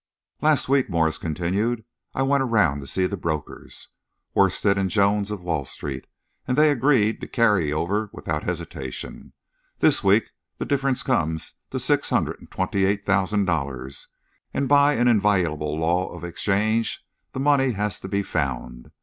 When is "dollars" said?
13.45-14.07